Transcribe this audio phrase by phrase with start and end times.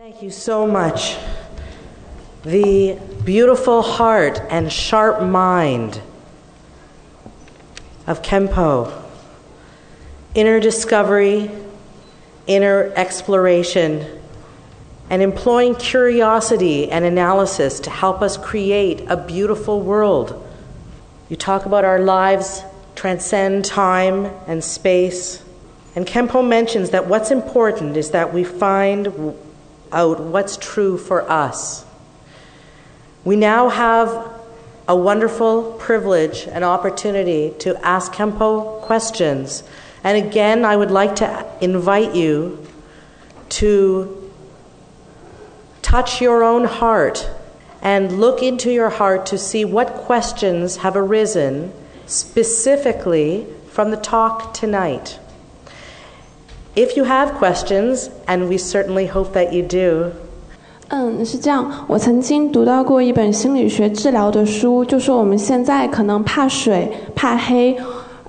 [0.00, 1.18] Thank you so much.
[2.42, 6.00] The beautiful heart and sharp mind
[8.06, 8.90] of Kempo,
[10.34, 11.50] inner discovery,
[12.46, 14.06] inner exploration,
[15.10, 20.48] and employing curiosity and analysis to help us create a beautiful world.
[21.28, 22.64] You talk about our lives
[22.94, 25.44] transcend time and space.
[25.94, 29.36] And Kempo mentions that what's important is that we find
[29.92, 31.84] out what's true for us.
[33.24, 34.32] We now have
[34.88, 39.62] a wonderful privilege and opportunity to ask Kempo questions.
[40.02, 42.66] And again, I would like to invite you
[43.50, 44.32] to
[45.82, 47.28] touch your own heart
[47.82, 51.72] and look into your heart to see what questions have arisen
[52.06, 55.18] specifically from the talk tonight.
[56.75, 60.11] If you have questions, and we certainly hope that you do,
[60.89, 61.85] 嗯，是这样。
[61.87, 67.77] 我曾经读到过一本心理学治疗的书，就说我们现在可能怕水、怕黑。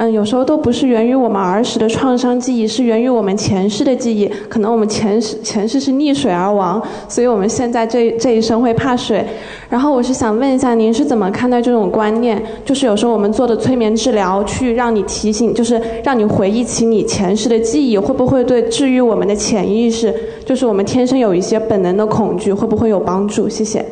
[0.02, 4.28] 嗯，有时候都不是源于我们儿时的创伤记忆，是源于我们前世的记忆。
[4.50, 9.24] 可能我们前世前世是溺水而亡，所以我们现在这这一生会怕水。
[9.70, 12.42] 然后我是想问一下，您是怎么看待这种观念？
[12.66, 20.12] 就是有时候我们做的催眠治疗，去让你提醒，就是让你回忆起你前世的记忆，会不会对治愈我们的潜意识，
[20.44, 23.48] 就是我们天生有一些本能的恐惧，会不会有帮助？
[23.48, 23.86] 谢谢。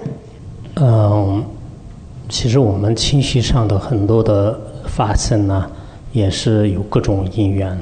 [0.77, 1.43] 嗯，
[2.27, 5.69] 其实我们情绪上的很多的发生呢。
[6.11, 7.77] 也是有各种因缘，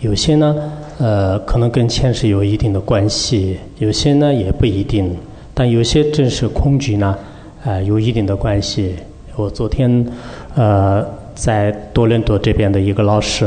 [0.00, 0.54] 有些呢，
[0.98, 5.16] 呃，可能跟前世有一定的关系，有些呢也不一定，
[5.52, 7.16] 但有些正是恐惧呢，
[7.64, 8.94] 呃，有一定的关系。
[9.36, 10.06] 我昨天，
[10.54, 11.04] 呃，
[11.34, 13.46] 在多伦多这边的一个老师，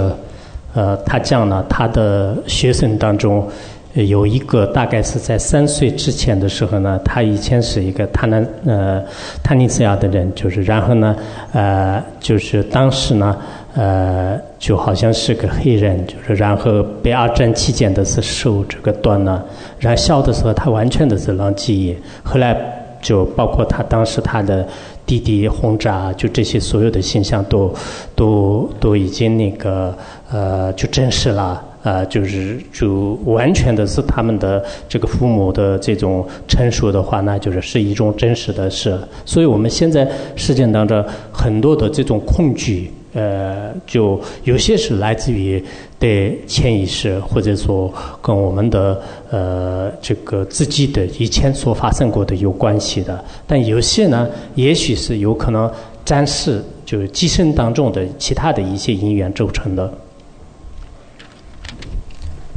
[0.73, 3.47] 呃，他讲了他的学生当中。
[3.93, 9.03] 有一个大概是在三岁之前的时候呢，他以前是一个塔南呃
[9.43, 11.15] 塔尼斯亚的人，就是然后呢
[11.53, 13.35] 呃就是当时呢
[13.75, 19.43] 呃就好像是个黑人，就是然后被二战期间的是手这个断了，
[19.79, 22.57] 然后小的时候他完全的是忘记忆，后来
[23.01, 24.67] 就包括他当时他的
[25.05, 27.73] 弟弟轰炸，就这些所有的现象都
[28.15, 29.95] 都都已经那个
[30.31, 31.63] 呃就证实了。
[31.81, 38.99] 呃，就是就完全的是他们的这个父母的这种陈述的话，那就是是一种真实的事。
[39.25, 45.63] 所以我们现在事件当中很多的这种恐惧，呃，就有些是来自于
[45.97, 53.23] 对潜意识，或者说跟我们的呃这个自己的以前所发生过的有关系的。
[53.47, 55.71] 但有些呢，也许是有可能
[56.05, 59.91] 暂时就是寄生当中的其他的一些因缘构成的。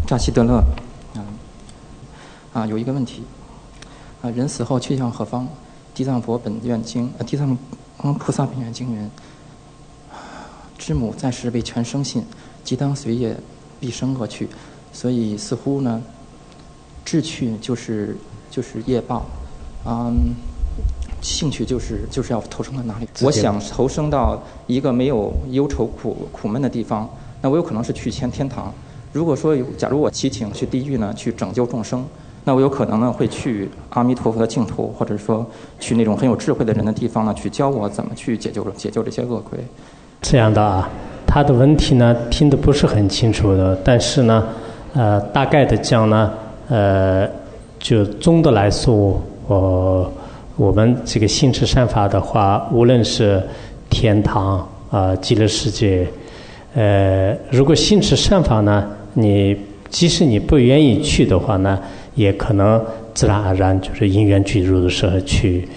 [0.07, 0.63] 扎西德勒，
[1.15, 1.25] 啊，
[2.53, 3.23] 啊，有一个问题，
[4.21, 5.49] 啊，人死后去向何方？
[5.95, 7.57] 地藏佛本愿经，呃，地藏
[8.19, 9.11] 菩萨本愿经云：
[10.83, 12.25] 知母暂时为全生信，
[12.65, 13.37] 即当随业
[13.79, 14.49] 必生恶趣。
[14.93, 16.03] 所以似乎呢，
[17.05, 18.17] 志趣就是
[18.51, 19.25] 就是业报，
[19.87, 20.35] 嗯，
[21.23, 23.07] 兴趣就是就是要投生到哪里？
[23.23, 27.09] 我想投生到一个没有忧愁苦苦闷的地方，
[27.41, 28.75] 那我有可能是去天天堂。
[29.13, 32.05] 如果说有，假如我祈请去地狱呢，去拯救众生，
[32.43, 35.49] 那我有可能呢会去阿弥陀佛的净土，或者说
[35.79, 39.61] 去那种很有智慧的人的地方呢，去教我怎么去解救解救这些恶鬼。
[40.23, 40.89] 这样的啊，
[41.27, 44.43] 他的问题呢听得不是很清楚的，但是呢，
[44.95, 46.33] 呃，大概的讲呢，
[46.69, 47.29] 呃，
[47.79, 50.11] 就总的来说，我
[50.57, 53.43] 我们这个心持善法的话，无论是
[53.91, 56.07] 天堂啊，极乐世界，
[56.75, 58.87] 呃，如果心持善法呢。
[59.15, 59.55] 你
[59.91, 61.79] 即使你不愿意去的话呢，
[62.15, 65.69] 也可能自然而然就是因缘具足的时候去。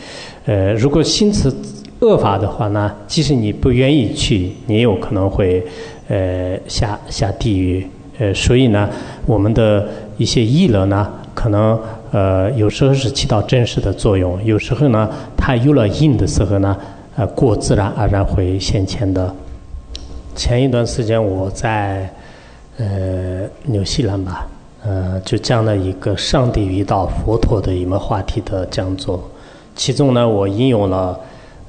[0.45, 1.53] 呃，如果心持
[1.99, 5.63] 恶法的话呢，即使你不愿意去，你也有可能会
[6.07, 7.87] 呃下下地狱。
[8.17, 8.89] 呃，所以呢，
[9.25, 11.79] 我们的一些意乐呢，可能
[12.11, 16.77] 呃有时候是起到真实的作用，有时候呢，它有了因的时候呢，
[17.15, 19.33] 呃过自然而然会现前的。
[20.35, 22.09] 前一段时间我在。
[22.77, 24.45] 呃，纽西兰吧，
[24.83, 29.23] 呃，就讲了一个“上帝遇到佛陀”的一门话题的讲座，
[29.77, 31.17] 其中呢，我引用了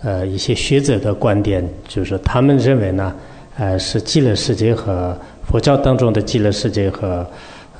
[0.02, 3.14] 呃一些学者的观点，就是他们认为呢，
[3.56, 7.26] 呃，是极乐世界和佛教当中的极乐世界和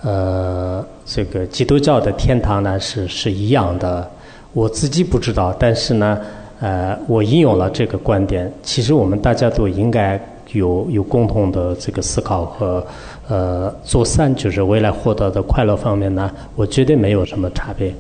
[0.03, 4.09] 呃这个基督教的天堂呢是是一样的。
[4.53, 6.19] 我自己不知道，但是呢，
[6.61, 8.51] 呃，我引用了这个观点。
[8.63, 10.19] 其实我们大家都应该
[10.53, 12.87] 有有共同的这个思考和。
[13.29, 17.93] 呃，做善就是未来获得的快乐方面呢，我绝对没有什么差别。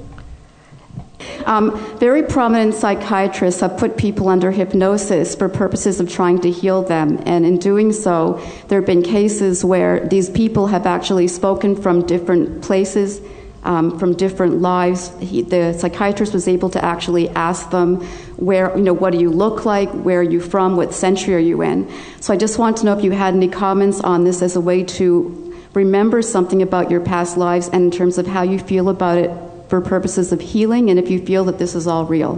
[1.44, 6.82] Um, very prominent psychiatrists have put people under hypnosis for purposes of trying to heal
[6.82, 11.76] them, and in doing so, there have been cases where these people have actually spoken
[11.76, 13.20] from different places,
[13.62, 15.12] um, from different lives.
[15.20, 18.00] He, the psychiatrist was able to actually ask them,
[18.37, 19.90] "Where, you know, what do you look like?
[19.90, 20.76] Where are you from?
[20.76, 21.88] What century are you in?"
[22.20, 24.61] So I just want to know if you had any comments on this as a
[24.61, 28.88] way to remember something about your past lives, and in terms of how you feel
[28.88, 29.31] about it
[29.68, 32.36] for purposes of healing and if you feel that this is all real.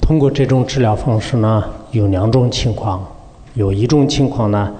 [0.00, 3.06] 通过这种治疗方式呢，有两种情况，
[3.54, 4.72] 有一种情况呢，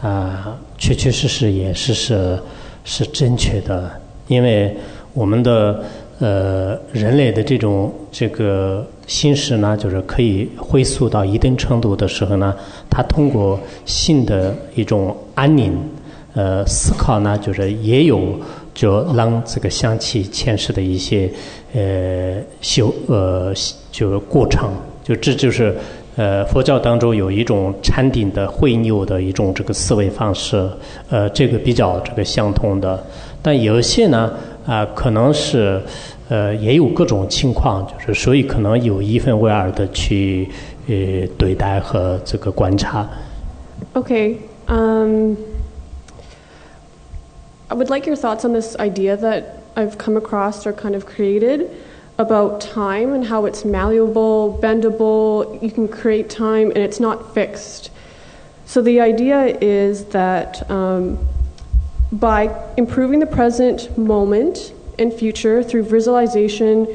[0.00, 2.38] 啊、确确实实也是是
[2.84, 3.90] 是正确的，
[4.28, 4.74] 因为
[5.12, 5.82] 我们的
[6.20, 12.54] 呃人类的这种这个心识呢，就是可以回溯到一定程度的时候呢，
[12.88, 15.76] 它通过性的一种安宁，
[16.34, 18.38] 呃思考呢，就是也有
[18.78, 21.28] 就让这个香气前世的一些
[21.74, 23.52] 呃修呃
[23.90, 24.70] 就过程，
[25.02, 25.74] 就这就是
[26.14, 30.70] 呃佛教当中有一种禅定的会拗的一种这个思维方式，
[31.10, 33.04] 呃这个比较这个相通的，
[33.42, 34.32] 但有些呢
[34.64, 35.82] 啊、可能是
[36.28, 40.48] 呃也有各种情况，就是所以可能有一分为二的去
[40.86, 43.08] 呃对待和这个观察。
[43.94, 44.36] OK，
[44.66, 45.36] 嗯
[47.70, 51.04] I would like your thoughts on this idea that I've come across or kind of
[51.04, 51.70] created
[52.16, 57.90] about time and how it's malleable, bendable, you can create time and it's not fixed.
[58.64, 61.18] So the idea is that um,
[62.10, 66.88] by improving the present moment and future through visualization,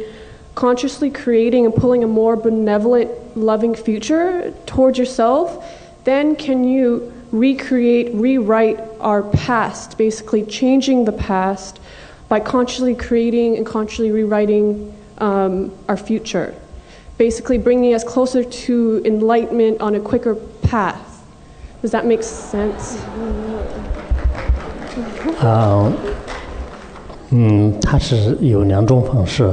[0.55, 5.65] consciously creating and pulling a more benevolent, loving future towards yourself,
[6.03, 11.78] then can you recreate, rewrite our past, basically changing the past
[12.28, 16.54] by consciously creating and consciously rewriting um, our future,
[17.16, 21.25] basically bringing us closer to enlightenment on a quicker path.
[21.82, 22.98] Does that make sense?
[25.40, 25.92] 啊、
[27.30, 29.48] 嗯，它是有两种方式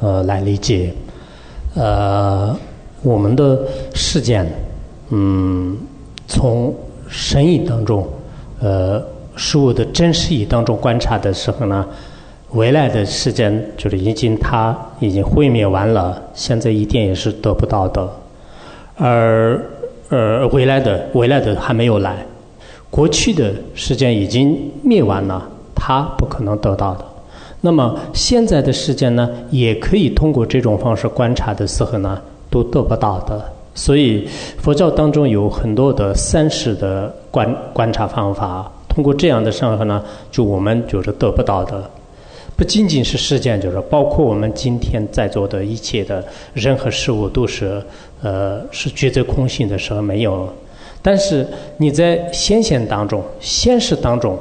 [0.00, 0.94] 呃来理解，
[1.74, 2.56] 呃，
[3.02, 4.46] 我们的事件，
[5.10, 5.76] 嗯，
[6.28, 6.72] 从
[7.09, 8.07] 生意当中，
[8.61, 9.03] 呃，
[9.35, 11.85] 事物的真实意当中观察的时候呢，
[12.51, 18.07] 未来的时间就是已经它已经毁灭完了，现在一点也是得不到的，
[18.95, 19.59] 而
[20.09, 22.15] 呃未来的未来的还没有来，
[22.89, 27.05] 过去的时间已经灭完了，它不可能得到的。
[27.61, 33.43] 那么现在的时间呢，也可以通过这种方式观察的时候呢，都得不到的。
[33.75, 34.27] 所以
[34.57, 41.89] 佛教当中有很多的三世的观观察方法，通过这样的时候呢，就我们就是得不到的。
[42.57, 46.21] 不仅仅是事件，就是包括我们今天在座的一切的
[46.53, 47.81] 任何事物，都是
[48.21, 50.51] 呃是绝对空性的时候没有。
[51.01, 54.37] 但是你在现现当中、现实当中，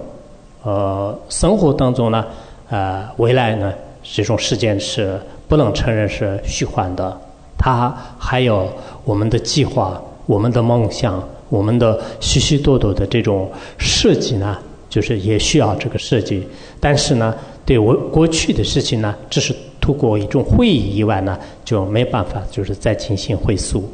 [0.65, 2.27] 呃，生活当中呢，
[2.71, 3.73] 呃，未来呢，
[4.03, 5.17] 这种事件是
[5.47, 7.17] 不能承认是虚幻的，
[7.59, 8.69] 它还有
[9.05, 14.57] 我们的计划、我们的梦想、我们的许许多多的这种设计呢，
[14.89, 16.47] 就是也需要这个设计。
[16.79, 17.35] 但是呢，
[17.67, 23.85] 对我过去的事情呢，只是通过一种会议以外呢，就没办法就是再进行回溯。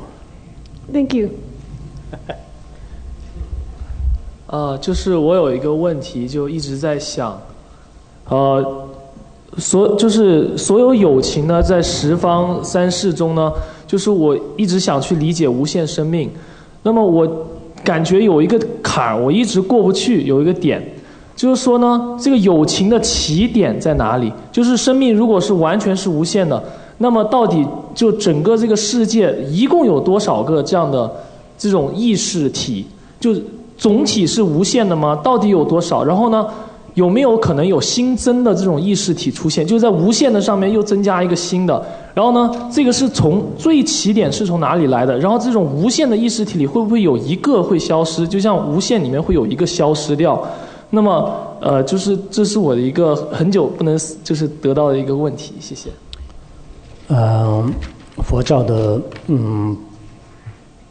[0.93, 1.31] Thank you.
[4.47, 7.41] 呃，就是我有一个问题，就一直在想，
[8.29, 8.84] 呃，
[9.59, 13.53] 所就是所有友情呢，在十方三世中呢，
[13.87, 16.29] 就是我一直想去理解无限生命，
[16.83, 17.29] 那么我
[17.85, 20.83] 感觉有一个坎儿，我一直过不去，有一个点，
[21.37, 24.33] 就是说呢，这个友情的起点在哪里？
[24.51, 26.63] 就是生命如果是完全是无限的，
[26.99, 31.11] 那么到底就整个这个世界一共有多少个这样的
[31.57, 32.85] 这种意识体？
[33.21, 33.35] 就
[33.77, 35.19] 总体是无限的吗？
[35.23, 36.05] 到底有多少？
[36.05, 36.47] 然后呢，
[36.95, 39.67] 有没有可能有新增的这种意识体出现？
[39.67, 41.85] 就是在无限的上面又增加一个新的。
[42.15, 45.19] 然后呢，这个是从最起点是从哪里来的？
[45.19, 48.27] 然后这种无限的意识体里会不会有一个会消失？
[48.27, 50.41] 就像无限里面会有一个消失掉。
[50.91, 55.55] 那么，呃，就是这是我的一个很久不能就是得到的一个问题。
[55.59, 55.91] 谢谢。
[57.09, 57.69] 呃，
[58.23, 59.77] 佛教的嗯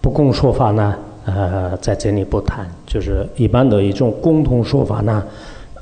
[0.01, 0.93] 不共说法呢，
[1.23, 5.23] 呃，在这里不谈，就是一般的一种共同说法呢，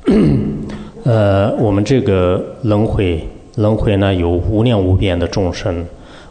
[1.04, 3.20] 呃，我们这个轮回，
[3.56, 5.86] 轮回呢有无量无边的众生，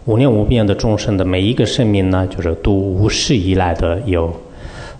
[0.05, 4.29] 无量无边的众生的每一个生命呢，就是都无始以来的有，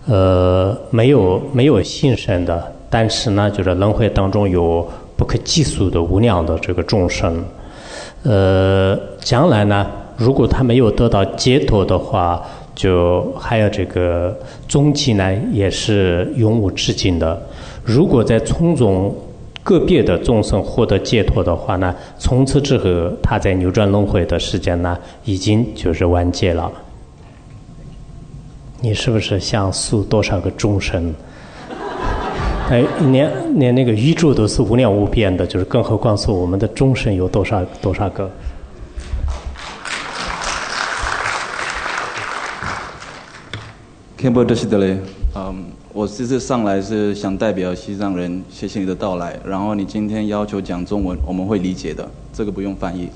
[0.08, 4.88] 呃，没有没有新生的，但是呢，就是轮回当中有
[5.18, 7.44] 不可计数的无量的这个众生，
[8.24, 9.86] 呃，将来呢，
[10.16, 12.42] 如果他没有得到解脱的话，
[12.74, 14.34] 就还有这个
[14.66, 17.42] 终极呢，也是永无止境的。
[17.84, 19.16] 如果在从中
[19.64, 22.86] 个别的众生获得解脱的话呢，从此之后
[23.22, 26.72] 他在扭转轮回的时间呢，已经就是完结了。
[28.80, 31.14] 你是不是想塑多少个众生？
[32.72, 38.30] 哎，连连那个宇宙都是无量无边的，就是更何况是我们的众生有多少多少个
[44.18, 44.98] ？k a m b o d s h d l
[45.36, 49.38] 嗯，我这次上来是想代表西藏人，谢谢你的到来。
[49.46, 53.10] 然后你今天要求讲中文，我们会理解的，这个不用翻译。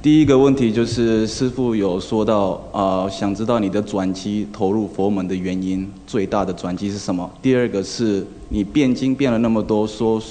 [0.00, 7.28] 第一个问题就是师傅有说到，啊，想知道你的转机投入佛门的原因，最大的转机是什么？
[7.42, 10.22] 第二个是你变经变了那么多，说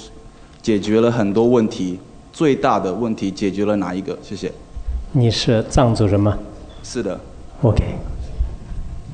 [0.62, 1.98] 解决了很多问题，
[2.32, 4.18] 最大的问题解决了哪一个？
[4.22, 4.50] 谢谢。
[5.12, 6.36] 你是藏族人吗？
[6.82, 7.20] 是的。
[7.62, 7.84] OK。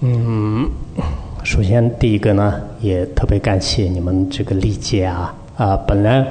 [0.01, 0.69] 嗯，
[1.45, 5.77] 首先第一个呢，也特别感谢你们这个理解啊啊！
[5.89, 6.25] 本来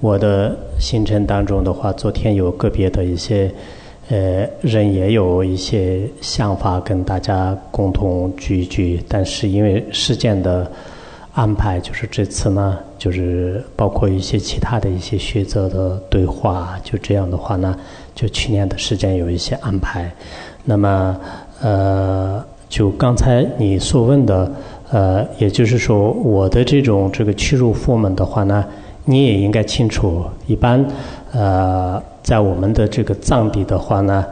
[0.00, 3.48] 我的行程当中的话，昨天有个别的一些
[4.08, 10.68] 呃人也有一些想法跟大家共同聚一聚，但是因为时间的
[11.32, 17.78] 安排，就是这次呢，就是包括一些其他的一些学者的对话，就这样的话呢，
[18.16, 20.12] 就去年的时间有一些安排，
[20.64, 21.16] 那么
[21.62, 22.44] 呃。
[22.68, 24.50] 就刚才你所问的，
[24.90, 28.64] 呃，也就是说，我的这种这个去入佛门的话呢，
[29.04, 30.24] 你也应该清楚。
[30.46, 30.84] 一般，
[31.32, 34.24] 呃，在我们的这个藏地的话呢，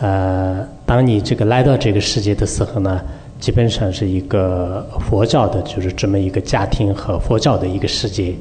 [0.00, 3.00] 呃，当你这个来到这个世界的时候呢，
[3.38, 8.34] 基本上是一个佛教的，就是这么一个家庭和佛教的一个世界。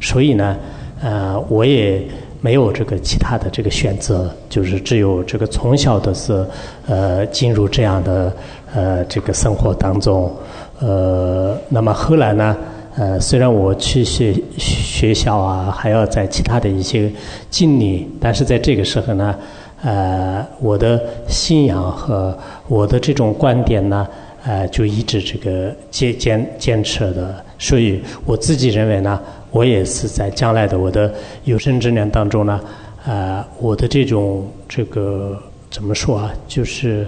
[0.00, 0.56] 所以呢，
[1.02, 2.02] 呃，我也
[2.42, 6.44] 没有这个其他的这个选择，就是只有这个从小的是，
[6.86, 8.30] 呃，进入这样的。
[8.74, 10.34] 呃，这个生活当中，
[10.80, 12.56] 呃，那么后来呢，
[12.96, 17.12] 呃，虽然我去学学校啊，还要在其他的一些
[17.50, 19.36] 经历，但是在这个时候呢，
[19.82, 22.34] 呃，我的信仰和
[22.66, 24.08] 我的这种观点呢，
[24.46, 27.44] 呃，就一直这个坚坚坚持的。
[27.58, 29.20] 所以我自己认为呢，
[29.52, 32.60] 我也是在将来的我的有生之年当中呢，
[33.06, 35.40] 呃，我的这种这个
[35.70, 37.06] 怎么说啊，就是。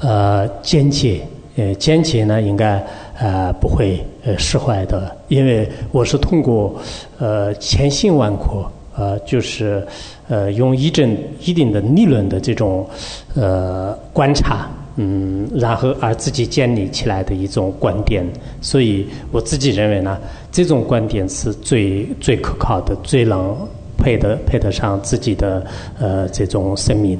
[0.00, 1.20] 呃，坚决，
[1.56, 2.80] 呃，坚决呢，应该
[3.18, 6.80] 呃不会呃释怀的，因为我是通过
[7.18, 9.84] 呃千辛万苦，呃，就是
[10.28, 12.88] 呃用一定一定的理论的这种
[13.34, 14.70] 呃观察，
[15.00, 18.26] 嗯，然后而自己建立起来的一种观点，
[18.60, 20.18] 所以我自己认为呢，
[20.50, 23.56] 这种观点是最最可靠的，最能
[23.96, 25.64] 配得配得上自己的
[26.00, 27.16] 呃这种生命。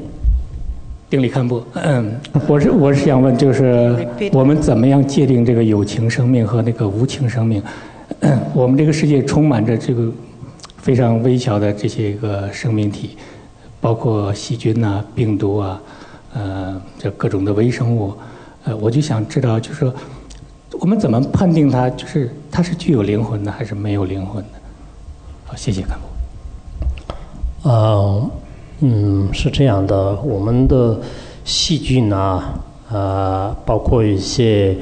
[1.09, 3.97] 定力看不，嗯，我是我是想问，就是
[4.33, 7.63] 我们怎么样界定这个有情生命和那个无情生命？
[8.53, 10.11] 我们这个世界充满着这个
[10.79, 13.17] 非常微小的这些个生命体，
[13.81, 15.81] 包括细菌呐、病毒啊，
[16.35, 18.13] 呃，这各种的微生物，
[18.65, 19.95] 呃，我就想知道，就是说
[20.81, 24.59] 我们怎么判定它，就是它是具有灵魂的还是没有灵魂的？
[25.47, 27.69] 好，谢谢堪布。
[27.69, 28.31] 呃。
[28.81, 30.97] 嗯，是这样的，我们的
[31.45, 32.55] 细菌啊，
[32.93, 34.77] 呃，包括一些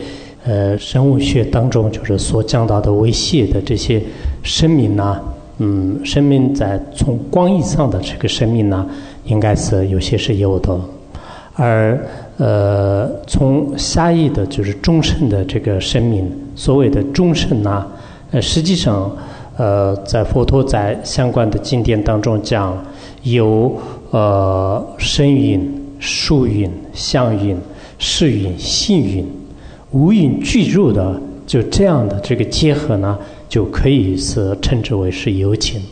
[0.45, 4.03] 呃生物学当中就是所讲到的微细的这些
[4.43, 5.19] 生命呢，
[5.57, 8.87] 嗯，生命在从广义上的这个生命呢，
[9.25, 10.79] 应该是有些是有的，
[11.57, 11.99] 而
[12.39, 17.85] 呃，从狭义的就是众生的这个生命，所谓的众生呢，
[18.31, 19.11] 呃，实际上
[19.57, 22.77] 呃，在佛陀在相关的经典当中讲。
[23.23, 23.77] 有
[24.13, 27.57] 呃身韵、数韵、相韵、
[27.99, 29.27] 视韵、性韵，
[29.91, 35.83] 五韵俱入的，就这样的这个结合呢，就可以是称之为是有情。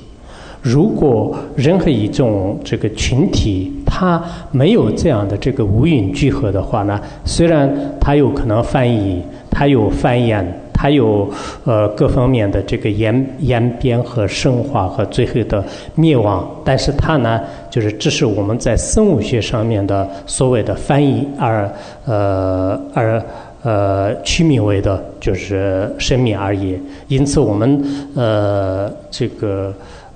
[0.62, 4.20] 如果任何一种这个群体，它
[4.50, 7.70] 没有这样的这个五韵聚合的话呢，虽然
[8.00, 10.44] 它有可能翻译，它有繁衍。
[10.76, 11.26] 还有
[11.64, 21.70] 呃各方面的这个延延边和生化和最后的灭亡，但是它呢，就是这是我们在生物学上面的所谓的翻译而
[22.04, 23.22] 呃而
[23.62, 26.78] 呃取名为的就是生命而已。
[27.08, 27.82] 因此我们
[28.14, 29.72] 呃这个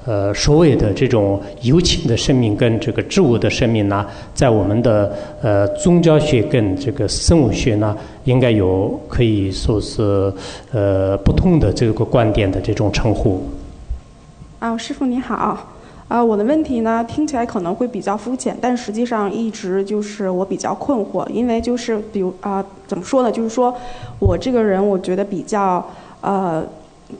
[0.09, 5.13] 呃，所谓的这种有情的生命跟这个植物的生命呢，在我们的
[5.43, 10.33] 呃宗教学跟这个生物学呢，应该有可以说是
[10.73, 13.43] 呃不同的这个观点的这种称呼。
[14.61, 15.59] 啊，师傅你好，
[16.09, 23.31] 啊，我的问题呢听起来可能会比较肤浅，但实际上一直就是我比较困惑，因为就是比如啊，怎么说呢？
[23.31, 23.77] 就是说
[24.19, 25.87] 我这个人我觉得比较
[26.23, 26.65] 呃。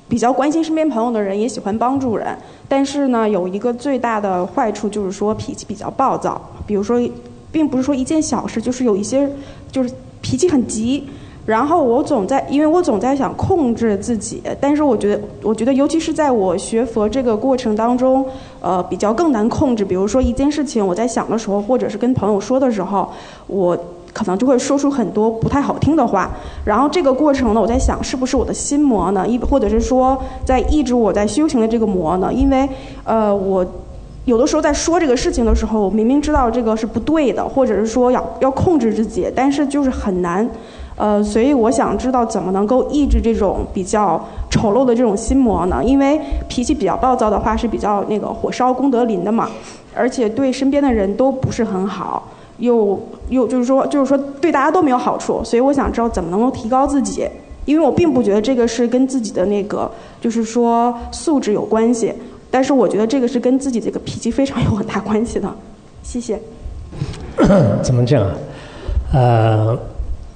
[0.09, 2.37] 比较关心身边朋友的人，也喜欢帮助人，
[2.69, 6.41] 但是呢，有一个最大的坏处就是说脾气比较暴躁。
[6.67, 7.01] 比如说，
[7.51, 9.29] 并不是说一件小事，就是有一些
[9.73, 9.91] 就是
[10.21, 11.05] 脾气很急。
[11.47, 18.23] 然后我总在，因为我总在想控制自己，但是我觉得，我觉得尤其是在我学佛这个过程当中，
[18.61, 19.83] 呃，比较更难控制。
[19.83, 23.11] 比如说一件事情我在想的时候，或者是跟朋友说的时候，
[23.47, 23.79] 我。
[24.13, 26.31] 可能就会说出很多不太好听的话，
[26.65, 29.27] 然后这个过程呢，我在想是不是我的心魔呢？
[29.27, 32.33] 一或者是说在抑制我在修行的这个魔呢？
[32.33, 32.69] 因为
[33.05, 33.65] 呃，我
[34.25, 40.49] 有的时候在说这个事情的时候，明明知道这个是不对的，或者是说要要控制自己，但是就是很难。
[40.97, 45.81] 呃，所以我想知道怎么能够抑制这种比较丑陋的这种心魔呢？
[45.85, 49.49] 因为脾气比较暴躁的话是比较那个火烧功德林的嘛，
[49.95, 52.25] 而且对身边的人都不是很好。
[52.59, 57.27] 又又就是说，就是说对大家都没有好处，所以我想知道怎么能够提高自己，
[57.65, 62.13] 因为我并不觉得这个是跟自己的那个就是说素质有关系，
[62.51, 65.53] 但是我觉得这个是跟自己这个脾气非常有很大关系的。
[66.03, 66.41] 谢谢。
[67.83, 68.27] 怎么讲？
[69.13, 69.79] 呃，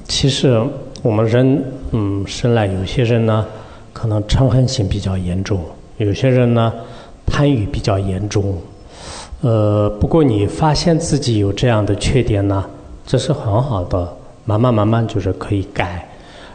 [0.07, 0.63] 其实
[1.03, 3.45] 我们人嗯生来有些人呢，
[3.93, 5.61] 可能嗔恨心比较严重，
[5.97, 6.73] 有些人呢
[7.27, 8.55] 贪欲比较严重。
[9.43, 12.65] 呃，不过你发现自己有这样的缺点呢，
[13.05, 14.09] 这是很好的，
[14.45, 16.09] 慢慢慢慢就是可以改。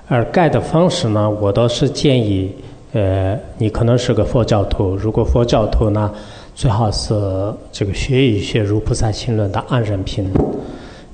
[0.07, 2.49] 而改的方式呢，我倒是建议，
[2.93, 6.09] 呃，你可能是个佛教徒，如果佛教徒呢，
[6.55, 7.13] 最好是
[7.73, 10.31] 这个学一学《如菩萨行论》的安忍品，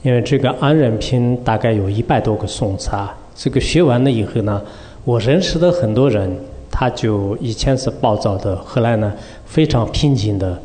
[0.03, 3.17] 因为这个安忍品大概有一百多个颂词啊。
[3.33, 4.61] 这个学完了以后呢，
[5.05, 6.31] 我认识的很多人，
[6.69, 9.11] 他就以前是暴躁的，后来呢
[9.43, 10.55] 非常平静的。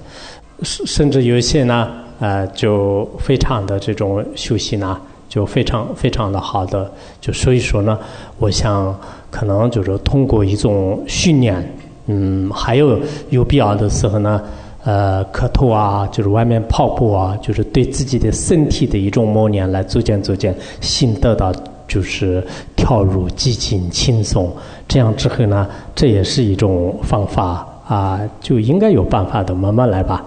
[0.62, 1.88] 甚甚至有一些呢，
[2.20, 4.98] 呃，就非常的这种休息呢，
[5.28, 6.90] 就非常非常的好的，
[7.20, 7.98] 就所以说呢，
[8.38, 8.94] 我想
[9.30, 12.98] 可能就是通过一种训练，嗯，还有
[13.30, 14.42] 有必要的时候呢，
[14.84, 21.52] 呃，磕头啊，就是外面跑步啊，就是对自己的身体的一种磨练，来逐渐逐渐心得到
[21.86, 22.44] 就是
[22.74, 24.50] 跳入寂静轻松，
[24.88, 30.24] 这样之后呢，这也是一种方法啊，就应该有办法的，慢慢来吧。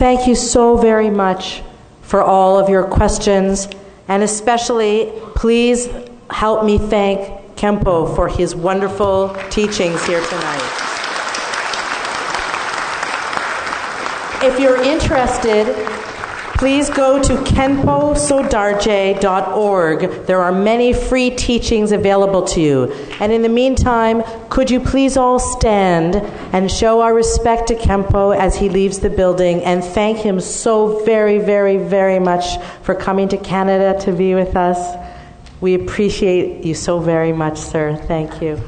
[0.00, 1.62] Thank you so very much
[2.00, 3.68] for all of your questions,
[4.08, 5.90] and especially please
[6.30, 7.20] help me thank
[7.54, 10.72] Kempo for his wonderful teachings here tonight.
[14.42, 15.66] If you're interested,
[16.60, 20.26] please go to kenposodarje.org.
[20.26, 22.92] There are many free teachings available to you.
[23.18, 26.16] And in the meantime, could you please all stand
[26.52, 31.02] and show our respect to Kempo as he leaves the building and thank him so
[31.06, 34.98] very, very, very much for coming to Canada to be with us.
[35.62, 37.96] We appreciate you so very much, sir.
[37.96, 38.62] Thank you.